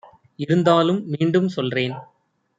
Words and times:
இருந்தாலும் 0.35 1.07
மீண்டும் 1.07 1.49
சொல்றேன். 1.49 1.95